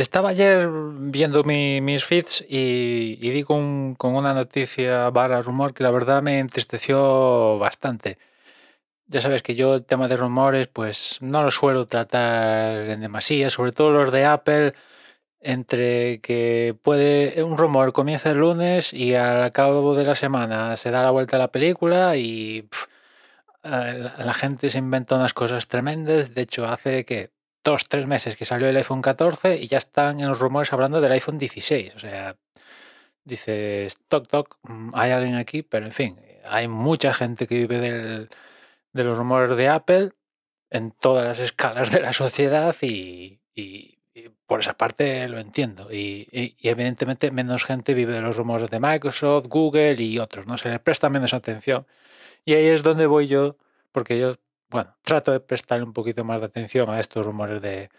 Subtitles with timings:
[0.00, 5.82] Estaba ayer viendo mi- mis feeds y, y di con, una noticia barra rumor que
[5.82, 8.16] la verdad me entristeció bastante.
[9.08, 13.50] Ya sabes que yo el tema de rumores pues no lo suelo tratar en demasía,
[13.50, 14.74] sobre todo los de Apple,
[15.40, 20.90] entre que puede un rumor comienza el lunes y al cabo de la semana se
[20.90, 22.68] da la vuelta a la película y
[23.62, 26.34] la gente se inventa unas cosas tremendas.
[26.34, 27.30] De hecho, hace que
[27.64, 31.00] dos, tres meses que salió el iPhone 14 y ya están en los rumores hablando
[31.00, 31.94] del iPhone 16.
[31.96, 32.36] O sea,
[33.24, 37.78] dices, toc, toc, mm, hay alguien aquí, pero en fin, hay mucha gente que vive
[37.78, 38.28] del-
[38.92, 40.10] de los rumores de Apple
[40.70, 43.40] en todas las escalas de la sociedad y,
[44.46, 45.92] por esa parte lo entiendo.
[45.92, 50.58] Y, y- evidentemente menos gente vive de los rumores de Microsoft, Google y otros, ¿no?
[50.58, 51.86] Se le presta menos atención.
[52.44, 53.56] Y ahí es donde voy yo,
[53.92, 54.36] porque yo,
[54.70, 57.90] bueno, trato de prestarle un poquito más de atención a estos rumores de,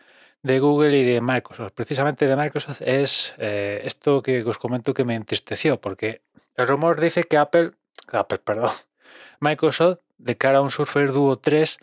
[0.43, 1.73] de Google y de Microsoft.
[1.73, 6.21] Precisamente de Microsoft es eh, esto que os comento que me entristeció, porque
[6.55, 7.71] el rumor dice que Apple,
[8.11, 8.71] Apple, perdón,
[9.39, 11.77] Microsoft, de cara a un Surface Duo 3,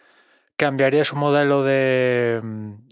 [0.56, 2.40] cambiaría su modelo de,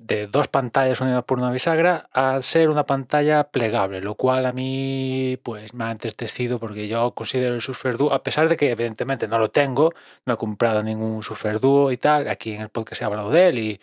[0.07, 4.53] de dos pantallas unidas por una bisagra a ser una pantalla plegable, lo cual a
[4.53, 8.71] mí pues me ha entristecido porque yo considero el Surface Duo, a pesar de que
[8.71, 9.93] evidentemente no lo tengo,
[10.25, 13.49] no he comprado ningún Surface Duo y tal, aquí en el podcast he hablado de
[13.49, 13.81] él y,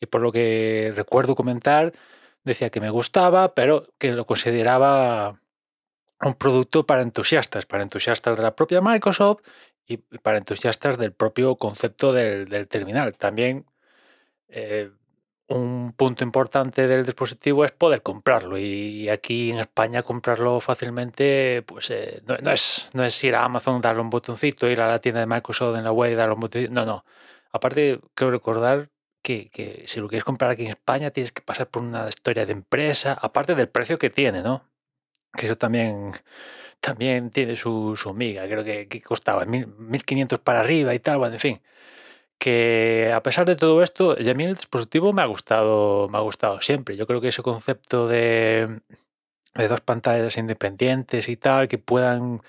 [0.00, 1.92] y por lo que recuerdo comentar,
[2.44, 5.40] decía que me gustaba, pero que lo consideraba
[6.20, 9.54] un producto para entusiastas, para entusiastas de la propia Microsoft y
[9.86, 13.14] y para entusiastas del propio concepto del, del terminal.
[13.16, 13.66] También
[14.48, 14.90] eh,
[15.48, 21.90] un punto importante del dispositivo es poder comprarlo y aquí en España comprarlo fácilmente pues
[21.90, 25.20] eh, no, es, no es ir a Amazon, darle un botoncito, ir a la tienda
[25.20, 26.72] de Microsoft en la web y darle un botoncito.
[26.72, 27.04] No, no.
[27.52, 28.90] Aparte, quiero recordar
[29.22, 32.46] que, que si lo quieres comprar aquí en España tienes que pasar por una historia
[32.46, 34.64] de empresa, aparte del precio que tiene, ¿no?
[35.36, 36.12] Que eso también,
[36.80, 38.44] también tiene su, su miga.
[38.44, 41.18] Creo que, que costaba mil- 1.500 para arriba y tal.
[41.18, 41.62] Bueno, en fin.
[42.38, 46.18] Que a pesar de todo esto, y a mí el dispositivo me ha gustado, me
[46.18, 46.96] ha gustado siempre.
[46.96, 48.80] Yo creo que ese concepto de,
[49.54, 52.40] de dos pantallas independientes y tal, que puedan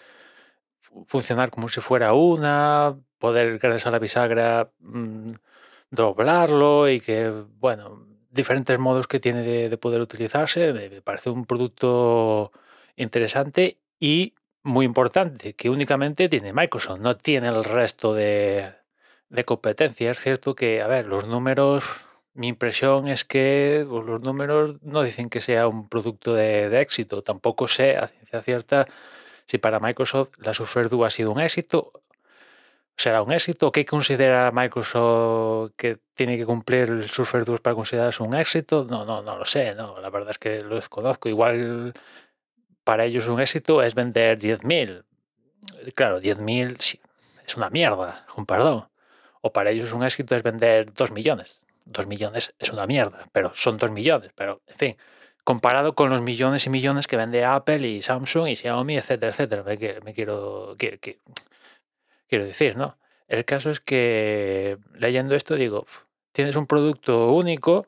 [0.79, 5.29] fu- funcionar como si fuera una, poder gracias a la bisagra mm,
[5.91, 7.29] doblarlo y que,
[7.59, 12.51] bueno, diferentes modos que tiene de, de poder utilizarse, me parece un producto
[12.97, 18.73] interesante y muy importante, que únicamente tiene Microsoft, no tiene el resto de,
[19.29, 20.11] de competencia.
[20.11, 21.83] Es cierto que, a ver, los números,
[22.33, 27.23] mi impresión es que pues, los números no dicen que sea un producto de, éxito,
[27.23, 28.87] tampoco sé a ciencia cierta
[29.47, 31.91] si para Microsoft la Surface Duo ha sido un éxito
[32.97, 33.71] será un éxito?
[33.71, 38.85] ¿Qué considera Microsoft que tiene que cumplir el Surface Duo para considerarse un éxito?
[38.89, 41.29] No, no, no lo sé, no, la verdad es que lo desconozco.
[41.29, 41.93] Igual
[42.83, 45.03] para ellos un éxito es vender 10.000.
[45.93, 46.99] Claro, 10.000 sí,
[47.45, 48.87] es una mierda, con perdón.
[49.47, 51.67] O para ellos un éxito es vender 2 millones.
[51.85, 54.31] 2 millones es una mierda, pero son 2 millones.
[54.33, 54.97] Pero, en fin,
[55.43, 59.61] comparado con los millones y millones que vende Apple y Samsung y Xiaomi, etcétera, etcétera.
[59.61, 62.97] Me, quiero- quiero, decir, ¿no?
[63.27, 67.85] El caso es que leyendo esto digo, "Uf, tienes un producto único,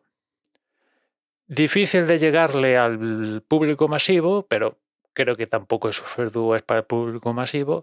[1.47, 4.78] difícil de llegarle al público masivo, pero
[5.13, 5.89] creo que tampoco
[6.31, 7.81] Duo es para el público masivo.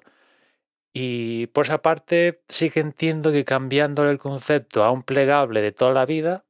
[0.94, 5.72] Y por esa parte sí que entiendo que cambiándole el concepto a un plegable de
[5.72, 6.44] toda la vida,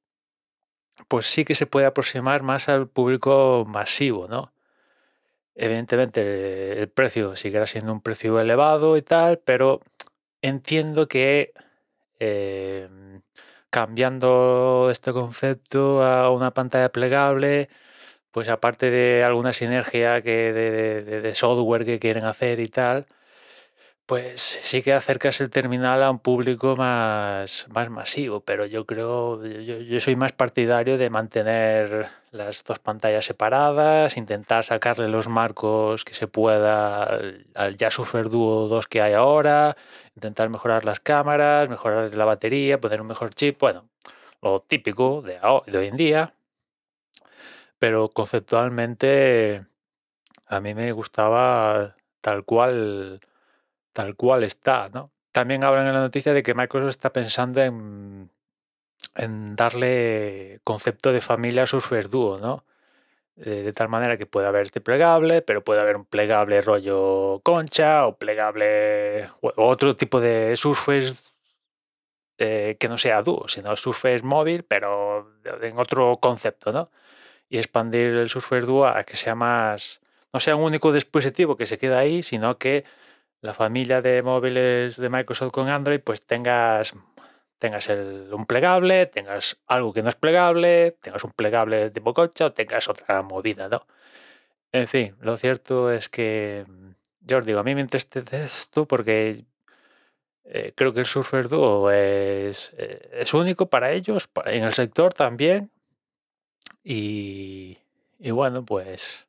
[1.08, 4.52] pues sí que se puede aproximar más al público masivo, ¿no?
[5.56, 9.80] Evidentemente el precio seguirá siendo un precio elevado y tal, pero
[10.42, 11.52] entiendo que
[12.20, 12.88] eh,
[13.70, 17.68] cambiando este concepto a una pantalla plegable,
[18.32, 23.06] pues aparte de alguna sinergia que de, software que quieren hacer y tal,
[24.06, 29.44] pues sí que acercas el terminal a un público más, más masivo, pero yo creo,
[29.44, 36.14] yo, soy más partidario de mantener las dos pantallas separadas, intentar sacarle los marcos que
[36.14, 37.04] se pueda
[37.54, 39.76] al, ya Surface Duo 2 que hay ahora,
[40.16, 43.88] intentar mejorar las cámaras, mejorar la batería, poner un mejor chip, bueno,
[44.42, 46.34] lo típico de, de hoy en día,
[47.78, 49.64] pero conceptualmente
[50.46, 53.20] a mí me gustaba tal cual
[53.94, 55.10] tal cual está, ¿no?
[55.32, 58.30] También hablan en la noticia de que Microsoft está pensando en,
[59.56, 62.64] darle concepto de familia a Surface Duo, ¿no?
[63.36, 67.40] Eh, de tal manera que puede haber este plegable, pero puede haber un plegable rollo
[67.42, 71.14] concha o plegable otro tipo de Surface
[72.38, 75.32] eh, que no sea Duo, sino Surface móvil, pero
[75.62, 76.90] en otro concepto, ¿no?
[77.48, 80.00] y expandir el Surface Duo a que sea más,
[80.32, 82.84] no sea un único dispositivo que se queda ahí, sino que
[83.44, 86.94] la familia de móviles de Microsoft con Android, pues tengas,
[87.58, 92.52] tengas un plegable, tengas algo que no es plegable, tengas un plegable tipo coche o
[92.54, 93.86] tengas otra movida, ¿no?
[94.72, 96.64] En fin, lo cierto es que,
[97.20, 99.44] yo os digo, a mí me entristece esto porque
[100.44, 105.12] eh, creo que el Surfer Duo es, eh, es único para ellos, en el sector
[105.12, 105.70] también.
[106.82, 107.76] Y,
[108.18, 109.26] y bueno, pues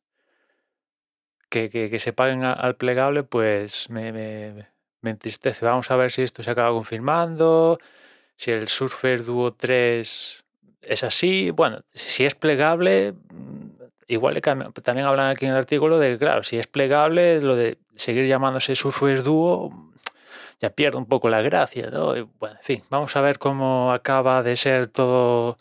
[1.49, 4.67] que, que, se paguen al plegable, pues me, me,
[5.01, 5.65] me, entristece.
[5.65, 7.77] Vamos a ver si esto se acaba confirmando,
[8.35, 10.43] si el Surfer Duo 3
[10.81, 11.51] es así.
[11.51, 13.69] Bueno, si es plegable, mm,
[14.07, 17.77] igual también hablan aquí en el artículo de que, claro, si es plegable, lo de
[17.95, 19.71] seguir llamándose Surfer Duo
[20.59, 22.13] ya pierde un poco la gracia, ¿no?
[22.39, 25.57] Bueno, en fin, vamos a ver cómo acaba de ser todo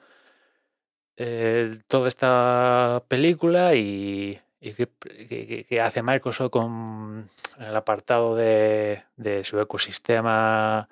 [1.16, 7.28] eh, toda esta película y, y qué, hace Microsoft con
[7.58, 9.02] el apartado de,
[9.44, 10.88] su ecosistema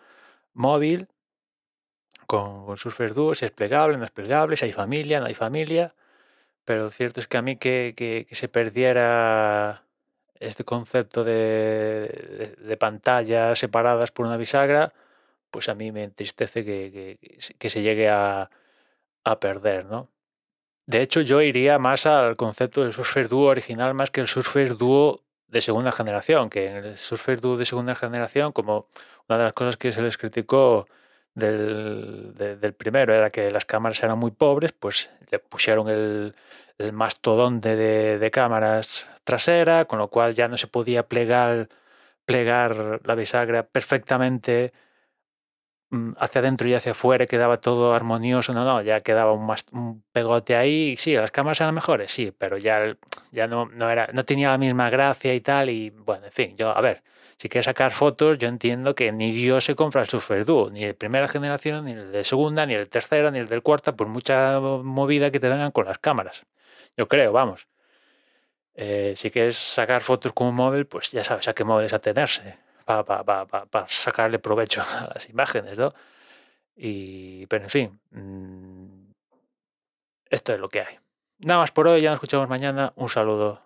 [0.53, 1.09] móvil
[2.27, 5.95] con, con Surface si es plegable, no es plegable, si hay familia, no hay familia.
[6.65, 9.85] Pero lo cierto es que a mí que, que, que se perdiera
[10.41, 14.89] este concepto de, de, pantallas separadas por una bisagra,
[15.51, 17.19] pues a mí me entristece que,
[17.59, 18.51] que se llegue a,
[19.25, 20.09] a, perder, ¿no?
[20.87, 24.75] De hecho, yo iría más al concepto del Surface Duo original más que el Surface
[24.75, 28.89] Duo de segunda generación, que en el Surface Duo de segunda generación, como
[29.29, 30.87] una de las cosas que se les criticó
[31.35, 36.35] del, de, del primero era que las cámaras eran muy pobres, pues le pusieron el,
[36.79, 41.69] el mastodonte de, de, cámaras trasera, con lo cual ya no se podía plegar,
[42.25, 44.73] plegar la bisagra perfectamente
[46.17, 50.57] hacia adentro y hacia afuera, quedaba todo armonioso, no, no, ya quedaba un, un pegote
[50.57, 52.97] ahí, sí, las cámaras eran mejores, sí, pero ya,
[53.31, 56.57] ya no, no, era, no tenía la misma gracia y tal, y bueno, en fin,
[56.57, 57.03] yo, a ver,
[57.37, 60.85] si quieres sacar fotos, yo entiendo que ni Dios se compra el Surface Duo, ni
[60.85, 63.95] de primera generación, ni el de segunda, ni el de tercera, ni el del cuarta,
[63.95, 66.47] por mucha movida que te vengan con las cámaras.
[66.97, 67.69] Yo creo, vamos.
[68.75, 72.57] Eh, si quieres sacar fotos con un móvil, pues ya sabes a qué móviles atenerse
[72.85, 75.93] para pa, pa, pa, sacarle provecho a las imágenes, ¿no?
[76.75, 79.13] Y, pero en fin, mmm,
[80.31, 80.99] esto es lo que hay.
[81.41, 82.93] Nada más por hoy, ya nos escuchamos mañana.
[82.97, 83.61] Un saludo.